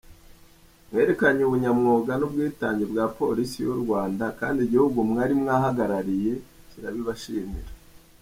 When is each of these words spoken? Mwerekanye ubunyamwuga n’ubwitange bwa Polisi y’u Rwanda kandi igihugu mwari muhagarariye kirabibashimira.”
Mwerekanye 0.89 1.41
ubunyamwuga 1.45 2.11
n’ubwitange 2.17 2.83
bwa 2.91 3.05
Polisi 3.17 3.57
y’u 3.65 3.77
Rwanda 3.83 4.25
kandi 4.39 4.59
igihugu 4.67 4.97
mwari 5.09 5.33
muhagarariye 5.41 6.33
kirabibashimira.” 6.69 7.69